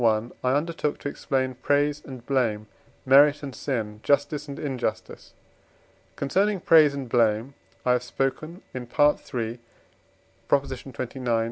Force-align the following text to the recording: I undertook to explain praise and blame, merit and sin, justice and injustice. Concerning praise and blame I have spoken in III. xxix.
I 0.03 0.33
undertook 0.55 0.97
to 1.01 1.09
explain 1.09 1.53
praise 1.53 2.01
and 2.03 2.25
blame, 2.25 2.65
merit 3.05 3.43
and 3.43 3.53
sin, 3.53 3.99
justice 4.01 4.47
and 4.47 4.57
injustice. 4.57 5.35
Concerning 6.15 6.59
praise 6.59 6.95
and 6.95 7.07
blame 7.07 7.53
I 7.85 7.91
have 7.91 8.01
spoken 8.01 8.63
in 8.73 8.85
III. 8.87 9.59
xxix. 10.49 11.19